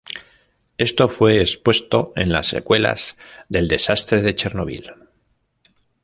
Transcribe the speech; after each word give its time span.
Esto 0.79 1.09
fue 1.09 1.41
expuesto 1.43 2.11
en 2.15 2.31
las 2.31 2.47
secuelas 2.47 3.17
del 3.49 3.67
desastre 3.67 4.23
de 4.23 4.33
Chernóbil. 4.33 4.91